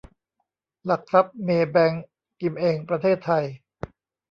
[0.85, 2.03] หลักทรัพย์ เมย์แบงก์
[2.39, 3.45] กิมเอ็ง ประเทศไทย